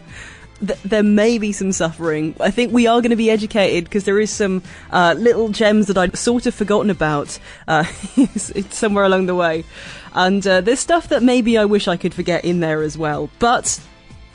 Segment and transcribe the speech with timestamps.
[0.64, 2.36] Th- there may be some suffering.
[2.38, 5.86] I think we are going to be educated because there is some uh, little gems
[5.86, 7.84] that I'd sort of forgotten about uh,
[8.36, 9.64] somewhere along the way.
[10.12, 13.30] And uh, there's stuff that maybe I wish I could forget in there as well.
[13.38, 13.80] But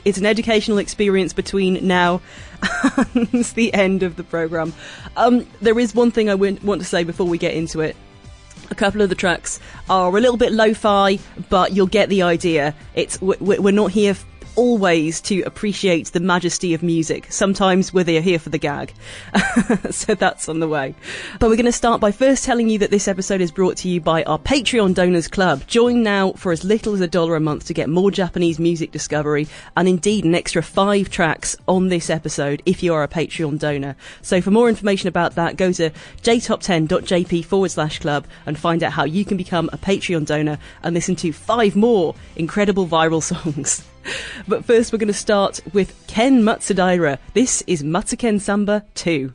[0.06, 2.20] it's an educational experience between now
[3.14, 4.72] and the end of the program.
[5.16, 7.96] Um, there is one thing I want to say before we get into it.
[8.70, 9.58] A couple of the tracks
[9.90, 11.18] are a little bit lo-fi,
[11.50, 12.74] but you'll get the idea.
[12.94, 14.16] It's we're not here
[14.56, 17.26] always to appreciate the majesty of music.
[17.30, 18.92] Sometimes we're here for the gag.
[19.90, 20.94] so that's on the way.
[21.38, 23.88] But we're going to start by first telling you that this episode is brought to
[23.88, 25.66] you by our Patreon Donors Club.
[25.66, 28.90] Join now for as little as a dollar a month to get more Japanese music
[28.92, 29.46] discovery
[29.76, 33.96] and indeed an extra five tracks on this episode if you are a Patreon donor.
[34.22, 35.90] So for more information about that, go to
[36.22, 40.94] jtop10.jp forward slash club and find out how you can become a Patreon donor and
[40.94, 43.84] listen to five more incredible viral songs.
[44.48, 47.18] But first, we're going to start with Ken Matsudaira.
[47.34, 49.32] This is Matsuken Samba 2.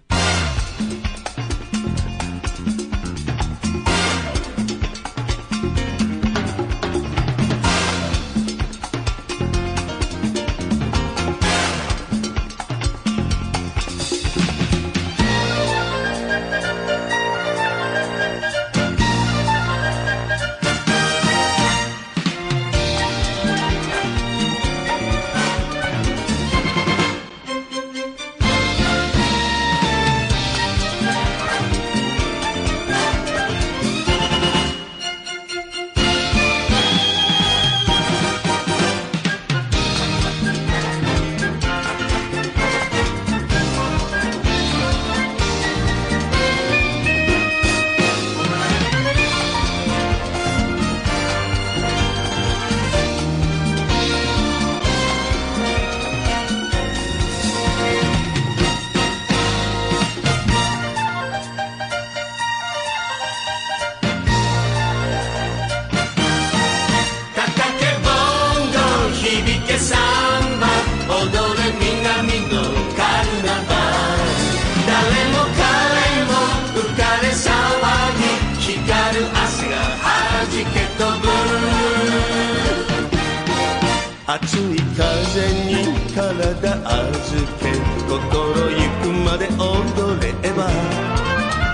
[84.33, 84.59] 熱い
[84.95, 87.75] 風に体預け
[88.07, 90.71] 心ゆくまで踊れば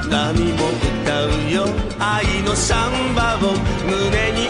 [0.09, 0.65] 波も
[1.03, 1.67] 歌うよ
[1.99, 3.53] 愛のサンバを
[3.85, 4.46] 胸に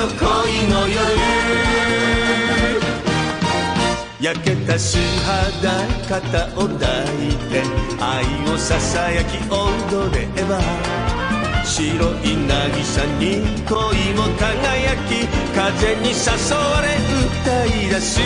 [0.00, 0.16] の恋
[0.68, 0.96] の夜
[4.18, 7.62] 焼けた素肌肩を抱いて
[8.00, 10.58] 愛をささやき踊れば
[11.64, 11.84] 白
[12.24, 13.76] い渚に恋
[14.14, 16.16] も輝き風に誘
[16.56, 16.86] われ
[17.42, 18.20] 歌い出す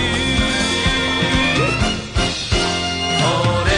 [3.18, 3.74] 俺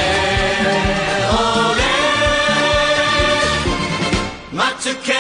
[1.32, 1.80] 俺
[4.52, 5.14] マツケ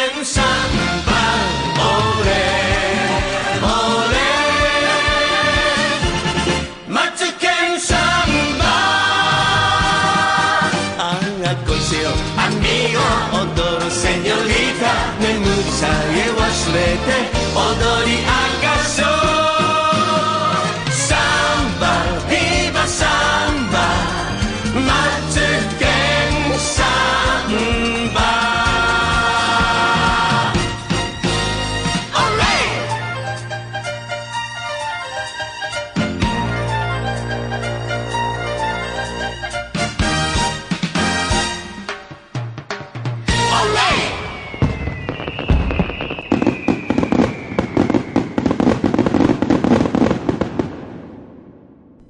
[12.02, 12.14] your
[12.46, 17.35] amigo, odor señorita, me gusta llevarse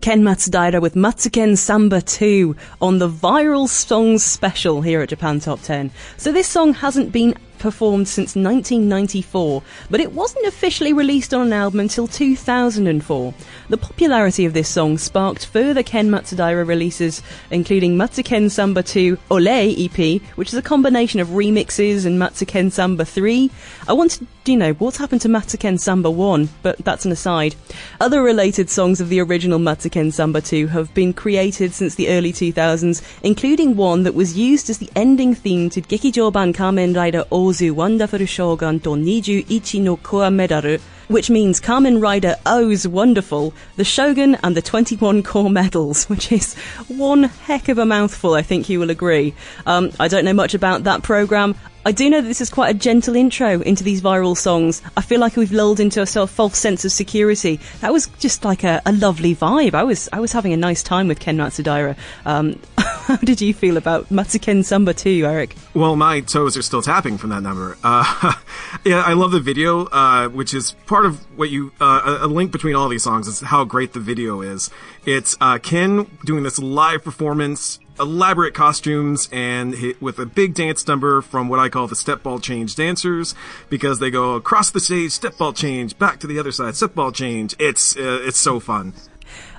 [0.06, 5.60] Ken Matsudaira with Matsuken Samba 2 on the Viral Songs Special here at Japan Top
[5.62, 5.90] 10.
[6.16, 11.52] So this song hasn't been performed since 1994, but it wasn't officially released on an
[11.52, 13.34] album until 2004.
[13.68, 17.20] The popularity of this song sparked further Ken Matsudaira releases,
[17.50, 23.04] including Matsuken Samba 2 Ole EP, which is a combination of remixes and Matsuken Samba
[23.04, 23.50] 3.
[23.88, 27.56] I wanted, you know, what's happened to Matsuken Samba 1, but that's an aside.
[28.00, 32.32] Other related songs of the original Matsuken Samba 2 have been created since the early
[32.32, 37.72] 2000s, including one that was used as the ending theme to Gekijoban Kamen Rider Ozu
[37.72, 43.84] Wonderful Shogun to Niju Ichi no Koa Medaru, which means Kamen Rider O's Wonderful, the
[43.84, 46.54] Shogun and the 21 core medals, which is
[46.88, 49.34] one heck of a mouthful, I think you will agree.
[49.66, 51.54] Um, I don't know much about that program.
[51.86, 54.82] I do know that this is quite a gentle intro into these viral songs.
[54.96, 57.60] I feel like we've lulled into a sort of false sense of security.
[57.80, 59.72] That was just like a, a lovely vibe.
[59.74, 61.96] I was I was having a nice time with Ken Matsudaira.
[62.24, 65.54] Um, how did you feel about Matsuken Samba 2, Eric?
[65.74, 67.78] Well, my toes are still tapping from that number.
[67.84, 68.32] Uh,
[68.84, 72.28] yeah, I love the video, uh, which is part of what you, uh, a a
[72.28, 74.70] link between all these songs is how great the video is.
[75.04, 80.86] It's, uh, Ken doing this live performance elaborate costumes and hit with a big dance
[80.86, 83.34] number from what I call the step ball change dancers
[83.68, 86.94] because they go across the stage, step ball change, back to the other side, step
[86.94, 87.54] ball change.
[87.58, 88.92] It's uh, it's so fun.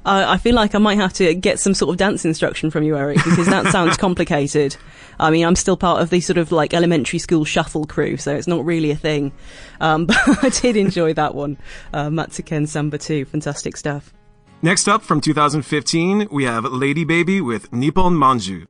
[0.06, 2.84] Uh, I feel like I might have to get some sort of dance instruction from
[2.84, 4.78] you, Eric, because that sounds complicated.
[5.20, 8.34] I mean, I'm still part of the sort of like elementary school shuffle crew, so
[8.34, 9.34] it's not really a thing.
[9.82, 11.58] Um, but I did enjoy that one.
[11.92, 14.14] Uh, Matsuken Samba 2, fantastic stuff.
[14.64, 18.66] Next up from 2015, we have Lady Baby with Nippon Manju.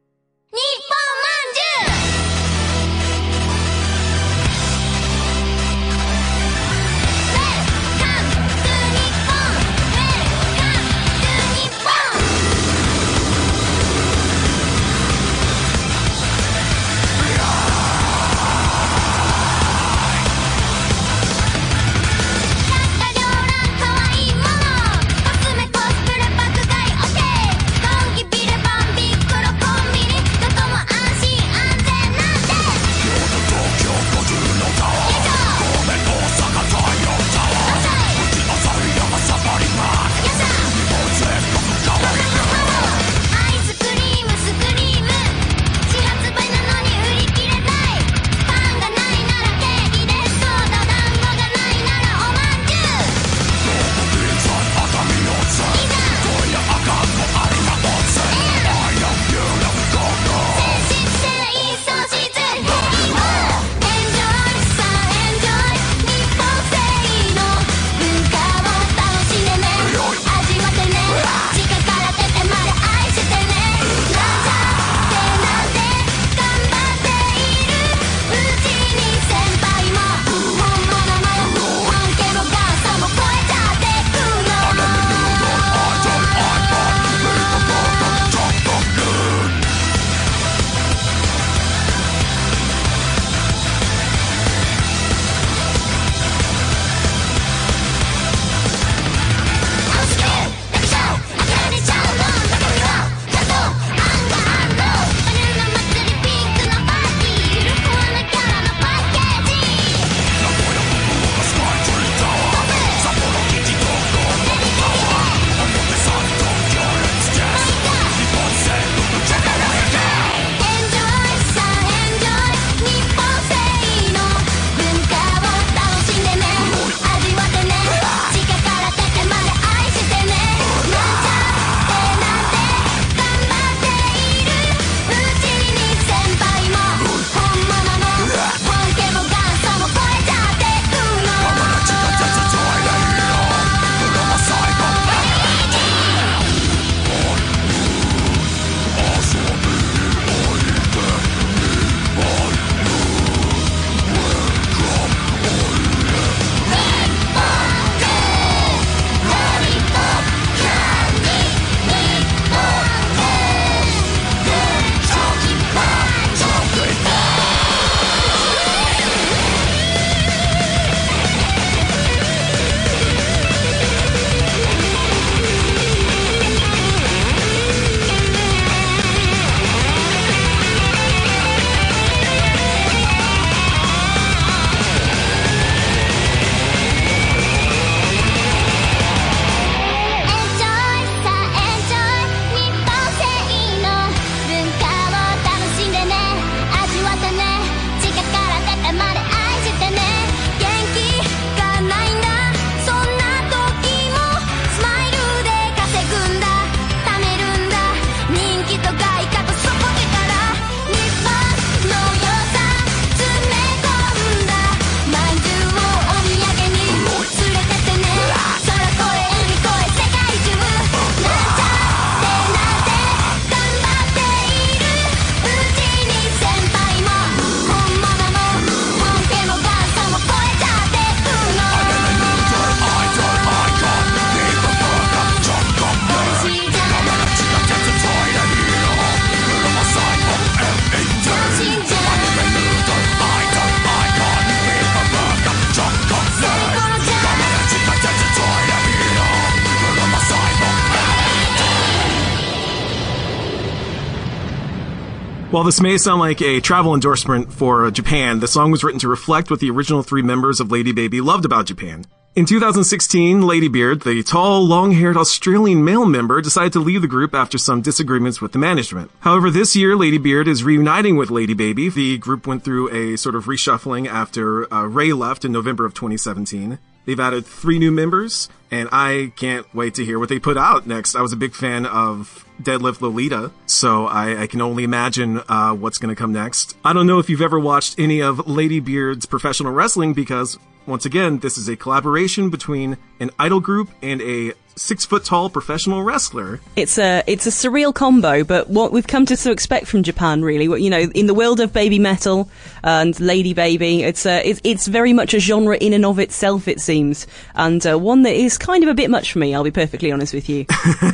[255.57, 259.07] While this may sound like a travel endorsement for Japan, the song was written to
[259.07, 262.05] reflect what the original three members of Lady Baby loved about Japan.
[262.35, 267.33] In 2016, Lady Beard, the tall, long-haired Australian male member, decided to leave the group
[267.33, 269.09] after some disagreements with the management.
[269.21, 271.89] However, this year, Lady Beard is reuniting with Lady Baby.
[271.89, 275.95] The group went through a sort of reshuffling after uh, Ray left in November of
[275.95, 276.77] 2017.
[277.07, 280.85] They've added three new members, and I can't wait to hear what they put out
[280.85, 281.15] next.
[281.15, 285.73] I was a big fan of Deadlift Lolita, so I, I can only imagine uh,
[285.73, 286.75] what's going to come next.
[286.83, 291.05] I don't know if you've ever watched any of Lady Beard's professional wrestling because, once
[291.05, 296.03] again, this is a collaboration between an idol group and a six foot tall professional
[296.03, 296.59] wrestler.
[296.75, 300.41] It's a it's a surreal combo, but what we've come to so expect from Japan,
[300.43, 302.49] really, what you know, in the world of baby metal
[302.83, 306.67] and lady baby, it's a it's, it's very much a genre in and of itself,
[306.67, 309.53] it seems, and uh, one that is kind of a bit much for me.
[309.53, 310.65] I'll be perfectly honest with you.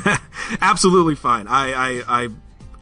[0.62, 1.48] Absolutely fine.
[1.48, 2.04] I I.
[2.24, 2.30] I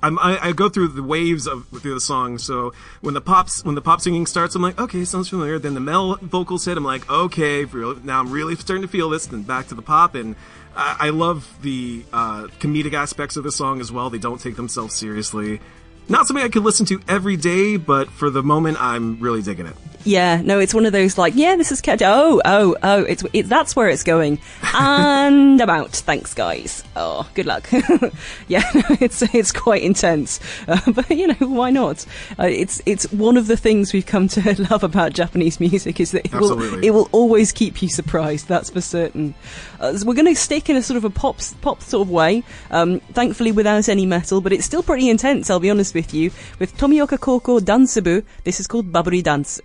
[0.04, 2.38] I, I go through the waves of through the song.
[2.38, 5.60] So when the pops when the pop singing starts, I'm like, okay, sounds familiar.
[5.60, 6.78] Then the male vocals hit.
[6.78, 7.66] I'm like, okay,
[8.04, 9.28] now I'm really starting to feel this.
[9.28, 10.36] Then back to the pop, and
[10.76, 14.10] I, I love the uh, comedic aspects of the song as well.
[14.10, 15.62] They don't take themselves seriously.
[16.10, 19.68] Not something I could listen to every day, but for the moment, I'm really digging
[19.68, 19.76] it.
[20.04, 22.02] Yeah, no, it's one of those like, yeah, this is kept.
[22.02, 24.40] Oh, oh, oh, it's it, that's where it's going,
[24.74, 25.92] and I'm out.
[25.92, 26.84] Thanks, guys.
[26.96, 27.70] Oh, good luck.
[28.48, 28.64] yeah,
[29.00, 32.06] it's it's quite intense, uh, but you know why not?
[32.40, 36.12] Uh, it's it's one of the things we've come to love about Japanese music is
[36.12, 38.48] that it will it will always keep you surprised.
[38.48, 39.36] That's for certain.
[39.80, 42.12] Uh, so we're going to stick in a sort of a pop pop sort of
[42.12, 45.50] way, um, thankfully without any metal, but it's still pretty intense.
[45.50, 46.32] I'll be honest with you.
[46.60, 49.62] With Tomioka Koko Dancebu, this is called Baburi Dance.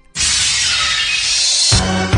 [1.68, 2.15] Thank you.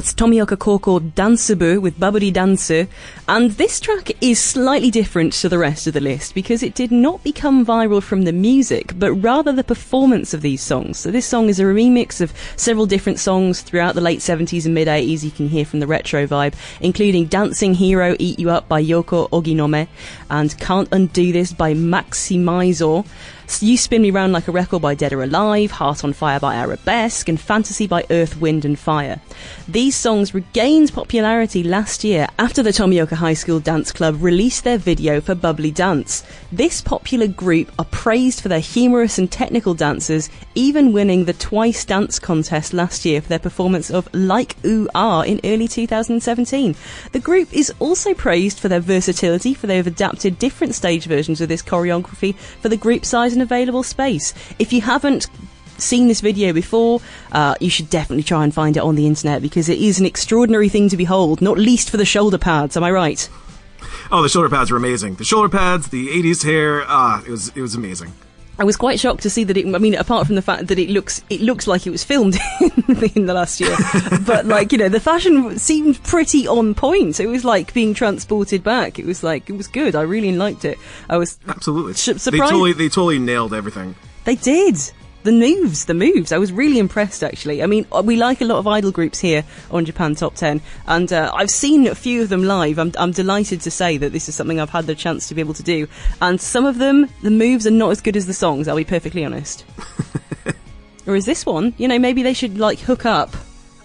[0.00, 2.88] That's Tomioka Koko Dancebu with Bubbly Dancer.
[3.28, 6.90] And this track is slightly different to the rest of the list because it did
[6.90, 10.98] not become viral from the music, but rather the performance of these songs.
[10.98, 14.74] So this song is a remix of several different songs throughout the late 70s and
[14.74, 18.68] mid 80s, you can hear from the retro vibe, including Dancing Hero Eat You Up
[18.68, 19.86] by Yoko Oginome
[20.30, 23.04] and Can't Undo This by Maximizor.
[23.58, 26.54] You Spin Me Round Like a Record by Dead or Alive, Heart on Fire by
[26.54, 29.20] Arabesque, and Fantasy by Earth, Wind and Fire.
[29.68, 34.78] These songs regained popularity last year after the Tomioka High School Dance Club released their
[34.78, 36.24] video for Bubbly Dance.
[36.50, 41.84] This popular group are praised for their humorous and technical dances, even winning the Twice
[41.84, 46.74] Dance contest last year for their performance of Like Ooh Ah in early 2017.
[47.12, 51.50] The group is also praised for their versatility, for they've adapted different stage versions of
[51.50, 54.34] this choreography for the group size and available space.
[54.58, 55.28] If you haven't
[55.78, 57.00] seen this video before,
[57.32, 60.06] uh, you should definitely try and find it on the internet because it is an
[60.06, 63.28] extraordinary thing to behold, not least for the shoulder pads, am I right?
[64.12, 65.14] Oh, the shoulder pads were amazing.
[65.14, 68.12] The shoulder pads, the 80s hair, ah, it was it was amazing.
[68.60, 69.64] I was quite shocked to see that it.
[69.74, 72.36] I mean, apart from the fact that it looks, it looks like it was filmed
[73.14, 73.74] in the last year,
[74.26, 77.20] but like you know, the fashion seemed pretty on point.
[77.20, 78.98] It was like being transported back.
[78.98, 79.96] It was like it was good.
[79.96, 80.76] I really liked it.
[81.08, 81.94] I was Absolutely.
[81.94, 83.94] Sh- they surprised- totally they totally nailed everything.
[84.24, 84.76] They did.
[85.22, 86.32] The moves, the moves.
[86.32, 87.62] I was really impressed, actually.
[87.62, 90.62] I mean, uh, we like a lot of idol groups here on Japan Top 10,
[90.86, 92.78] and uh, I've seen a few of them live.
[92.78, 95.42] I'm, I'm delighted to say that this is something I've had the chance to be
[95.42, 95.88] able to do.
[96.22, 98.84] And some of them, the moves are not as good as the songs, I'll be
[98.84, 99.66] perfectly honest.
[101.06, 101.74] or is this one?
[101.76, 103.36] You know, maybe they should, like, hook up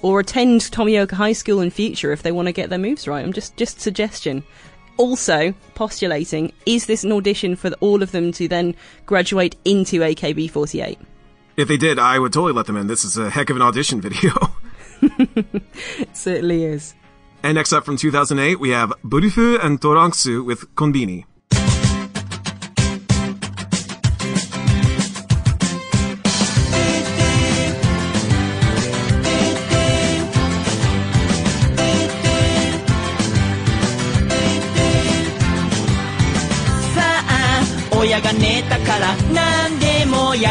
[0.01, 3.25] or attend Tomioka High School in future if they want to get their moves right.
[3.25, 4.43] I'm just, just suggestion
[4.97, 8.73] also postulating is this an audition for all of them to then
[9.05, 10.97] graduate into AKB48?
[11.57, 12.87] If they did, I would totally let them in.
[12.87, 14.33] This is a heck of an audition video.
[15.01, 16.93] It certainly is.
[17.43, 21.25] and next up from 2008, we have Burufu and Torangsu with Konbini.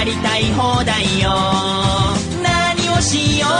[0.04, 1.30] やりたい放題よ。
[2.42, 3.50] 何をしよう。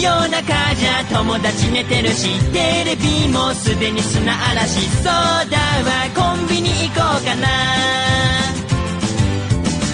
[0.00, 4.88] 夜中じゃ友達寝てるしテレビもすでに砂嵐。
[4.88, 7.48] そうだわコンビニ行こうかな。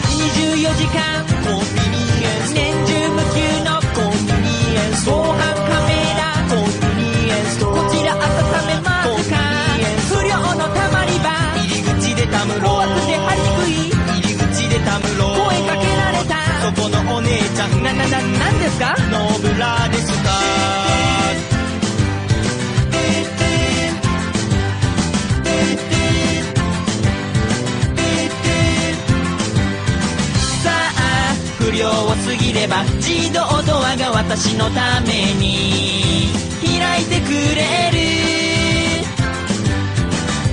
[0.05, 2.62] 24時間コンビニエンス
[18.83, 20.31] かノブラですか
[30.65, 36.33] さあ不良を過ぎれば自動ドアが私のために
[36.67, 38.03] 開いてくれる。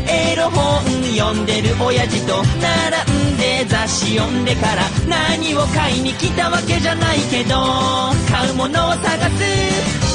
[0.08, 0.84] エロ本
[1.18, 3.09] 読んでる親父と並
[3.60, 7.56] で雑誌読んでから何を買いに来たわけじゃないけど
[8.32, 9.44] 買うものを探す。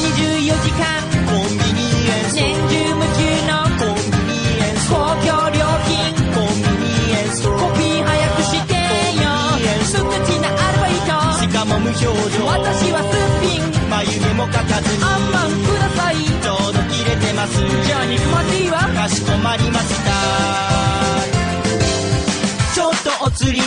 [0.01, 0.89] 24時間。
[1.29, 2.37] コンビニエンス。
[2.37, 3.69] 年中無休の。
[3.77, 4.89] コンビニエンス。
[4.89, 6.17] 公共料金。
[6.33, 7.45] コンビニエンス。
[7.45, 8.73] コピー早くして
[9.21, 9.29] よ。
[9.61, 11.13] 無口なアルバイト。
[11.43, 12.09] しかも無表情。
[12.47, 15.34] 私はすっぴん眉毛も描かずに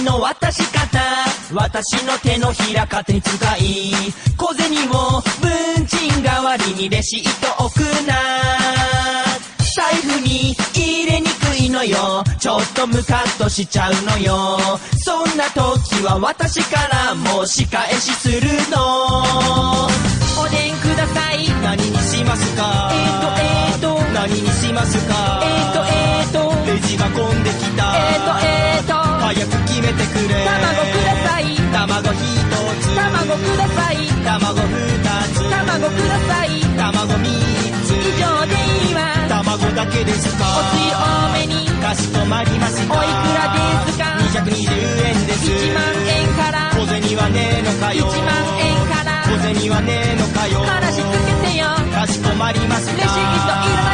[0.08, 1.00] の渡し方
[1.54, 3.94] 私の手のひら勝手に使い
[4.38, 8.16] 小銭を文鎮代わりにレシート置くな。
[9.76, 12.24] 財布に入れにくいのよ。
[12.40, 14.58] ちょっとムカッとしちゃうのよ。
[14.98, 19.14] そんな時は私からも仕返しするの。
[20.42, 21.48] おでんください。
[21.62, 22.92] 何にしますか？
[22.92, 22.96] え
[23.76, 24.14] っとえっと。
[24.14, 25.44] 何にしますか？
[25.44, 26.72] えっとえっと。
[26.72, 27.94] レジが混んできた。
[27.96, 30.48] えっとえっと早く決めてくれ。
[30.48, 31.52] 卵ください。
[31.76, 32.24] 卵一
[32.80, 32.96] つ。
[32.96, 34.08] 卵ください。
[34.24, 35.04] 卵二
[35.36, 35.44] つ。
[35.52, 36.62] 卵ください。
[36.80, 37.28] 卵三
[37.84, 37.92] つ。
[37.92, 38.56] 以上で
[38.88, 39.04] いいわ。
[39.28, 40.46] 卵だけですか。
[40.48, 41.68] おつゆ多めに。
[41.82, 42.94] かしこまりました。
[42.94, 44.16] おいくらですか。
[44.40, 45.52] 220円です。
[45.52, 46.72] 1万円から。
[46.72, 48.08] 小銭はねえのかよ。
[48.08, 48.32] 1万
[48.64, 49.12] 円から。
[49.28, 50.64] 小銭はねえのかよ。
[50.64, 51.68] 話つけてよ。
[51.92, 52.94] かしこまりました。
[52.96, 53.87] レシートいら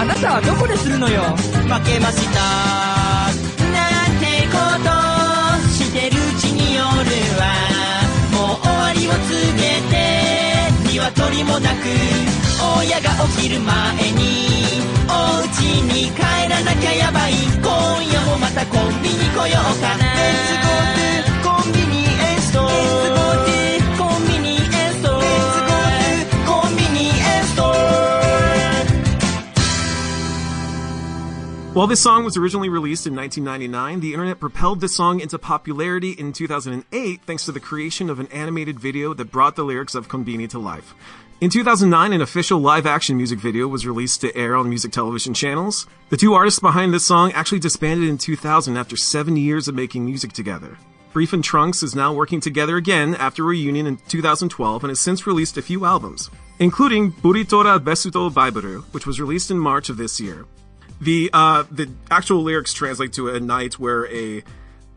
[0.00, 1.22] あなたはどこでするのよ？
[1.22, 2.38] 負けました。
[3.66, 4.94] なんてこと
[5.74, 6.86] してるうちに夜
[7.34, 7.42] は。
[8.30, 9.92] もう終わりを告げて
[10.94, 11.90] 鶏もなく
[12.78, 14.22] 親が起きる前に
[15.10, 17.32] お家に帰らなきゃやばい。
[17.58, 17.66] 今
[18.06, 20.67] 夜もまたコンビニ来ようかな。
[31.78, 36.32] While this song was originally released in 1999, the internet propelled this song into popularity in
[36.32, 40.48] 2008 thanks to the creation of an animated video that brought the lyrics of Konbini
[40.48, 40.92] to life.
[41.40, 45.34] In 2009, an official live action music video was released to air on music television
[45.34, 45.86] channels.
[46.08, 50.04] The two artists behind this song actually disbanded in 2000 after seven years of making
[50.04, 50.78] music together.
[51.12, 54.98] Brief and Trunks is now working together again after a reunion in 2012 and has
[54.98, 59.96] since released a few albums, including Buritora Besuto Baiburu, which was released in March of
[59.96, 60.44] this year.
[61.00, 64.42] The uh, the actual lyrics translate to a night where a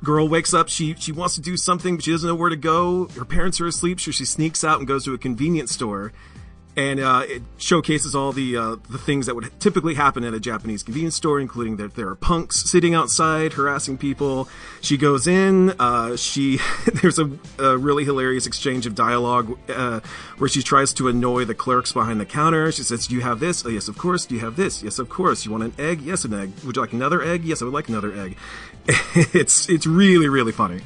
[0.04, 2.56] girl wakes up, she she wants to do something, but she doesn't know where to
[2.56, 3.08] go.
[3.10, 6.12] Her parents are asleep, so she sneaks out and goes to a convenience store.
[6.78, 10.40] And uh, it showcases all the uh, the things that would typically happen at a
[10.40, 14.48] Japanese convenience store, including that there are punks sitting outside harassing people.
[14.80, 15.72] She goes in.
[15.72, 16.60] Uh, she
[17.02, 17.30] there's a,
[17.60, 20.00] a really hilarious exchange of dialogue uh,
[20.38, 22.72] where she tries to annoy the clerks behind the counter.
[22.72, 23.66] She says, "Do you have this?
[23.66, 24.26] Oh, yes, of course.
[24.26, 24.82] Do you have this?
[24.82, 25.44] Yes, of course.
[25.44, 26.02] You want an egg?
[26.02, 26.52] Yes, an egg.
[26.64, 27.44] Would you like another egg?
[27.44, 28.38] Yes, I would like another egg."
[29.34, 30.82] it's it's really really funny.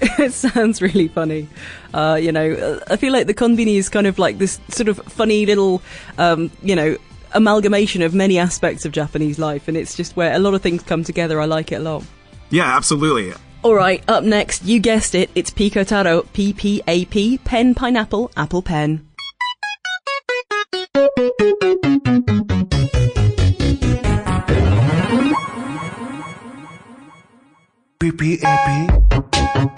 [0.18, 1.48] it sounds really funny.
[1.92, 4.88] Uh, you know, uh, I feel like the Konbini is kind of like this sort
[4.88, 5.82] of funny little,
[6.18, 6.96] um, you know,
[7.32, 10.82] amalgamation of many aspects of Japanese life, and it's just where a lot of things
[10.82, 11.40] come together.
[11.40, 12.04] I like it a lot.
[12.50, 13.34] Yeah, absolutely.
[13.62, 17.74] All right, up next, you guessed it, it's Pico Taro, P P A P, pen
[17.74, 19.04] pineapple, apple pen.
[28.00, 28.98] PPAP.
[29.58, 29.77] I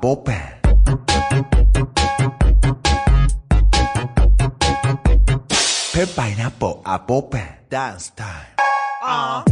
[0.00, 0.60] pineapple apple pen.
[5.92, 7.48] Pen pineapple apple pen.
[7.70, 8.46] Dance time.
[9.02, 9.44] I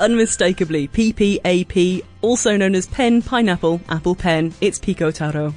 [0.00, 5.54] Unmistakably, PPAP, also known as pen, pineapple, apple pen, it's Pico Taro.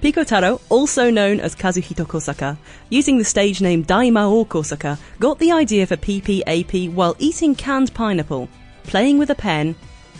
[0.00, 2.56] Pico Taro, also known as Kazuhito Kosaka,
[2.88, 8.48] using the stage name Daimao Kosaka, got the idea for PPAP while eating canned pineapple,
[8.84, 9.74] playing with a pen,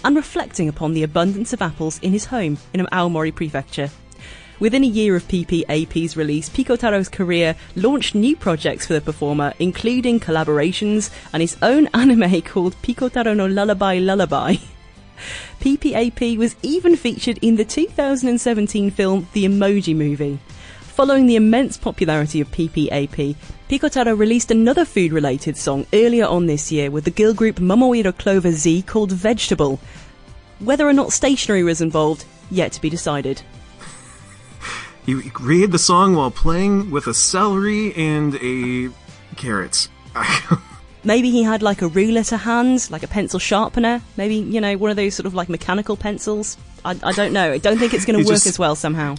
[0.05, 3.91] and reflecting upon the abundance of apples in his home in Aomori Prefecture.
[4.61, 9.55] Within a year of PPAP's release, Pico Taro's career launched new projects for the performer,
[9.61, 14.57] including collaborations and his own anime called Pico Taro no Lullaby Lullaby.
[15.61, 20.41] PPAP was even featured in the 2017 film The Emoji Movie.
[20.81, 23.37] Following the immense popularity of PPAP,
[23.69, 28.17] Picotaro released another food related song earlier on this year with the girl group Momoiro
[28.17, 29.79] Clover Z called Vegetable.
[30.59, 33.41] Whether or not stationery was involved, yet to be decided.
[35.09, 38.91] He created the song while playing with a celery and a
[39.37, 39.89] carrot.
[41.05, 44.03] Maybe he had like a ruler to hand, like a pencil sharpener.
[44.19, 46.59] Maybe, you know, one of those sort of like mechanical pencils.
[46.85, 47.53] I, I don't know.
[47.53, 49.15] I don't think it's going to work just- as well somehow.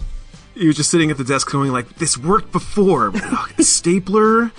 [0.54, 3.12] he was just sitting at the desk going like, "This worked before."
[3.58, 4.52] Stapler.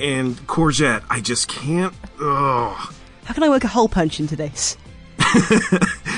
[0.00, 1.02] and courgette.
[1.10, 1.92] I just can't.
[2.22, 2.94] Ugh.
[3.24, 4.78] How can I work a hole punch into this?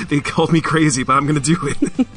[0.09, 2.07] They called me crazy, but I'm gonna do it.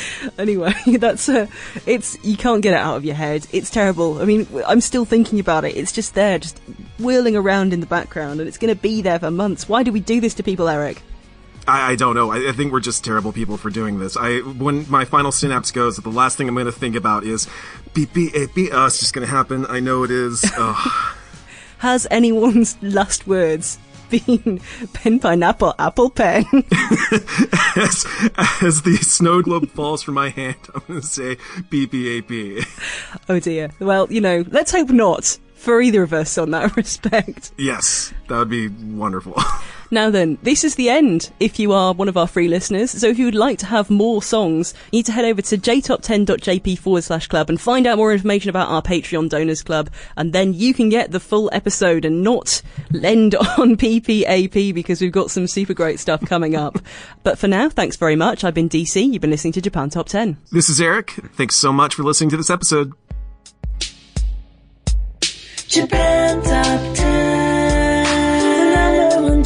[0.38, 1.46] Anyway, that's uh,
[1.86, 3.46] it's you can't get it out of your head.
[3.52, 4.20] It's terrible.
[4.20, 5.76] I mean, I'm still thinking about it.
[5.76, 6.60] It's just there, just
[6.98, 9.68] whirling around in the background, and it's going to be there for months.
[9.68, 11.02] Why do we do this to people, Eric?
[11.66, 12.30] I, I don't know.
[12.30, 14.16] I, I think we're just terrible people for doing this.
[14.16, 17.48] I when my final synapse goes, the last thing I'm gonna think about is
[17.94, 18.54] beep beep beep.
[18.54, 18.70] beep.
[18.72, 19.66] Oh, it's just gonna happen.
[19.66, 20.42] I know it is.
[21.78, 23.78] Has anyone's last words
[24.10, 24.60] been
[24.92, 26.44] pen pineapple apple pen?
[27.76, 28.06] as,
[28.62, 31.36] as the snow globe falls from my hand, I'm gonna say
[31.70, 32.64] beep beep beep.
[33.28, 33.70] oh dear.
[33.80, 37.52] Well, you know, let's hope not for either of us on that respect.
[37.58, 39.34] Yes, that would be wonderful.
[39.90, 42.90] Now then, this is the end if you are one of our free listeners.
[42.90, 45.56] So if you would like to have more songs, you need to head over to
[45.56, 49.90] jtop10.jp forward slash club and find out more information about our Patreon donors club.
[50.16, 52.60] And then you can get the full episode and not
[52.92, 56.78] lend on PPAP because we've got some super great stuff coming up.
[57.22, 58.44] but for now, thanks very much.
[58.44, 59.12] I've been DC.
[59.12, 60.36] You've been listening to Japan Top 10.
[60.52, 61.12] This is Eric.
[61.32, 62.92] Thanks so much for listening to this episode.
[65.68, 67.27] Japan Top 10.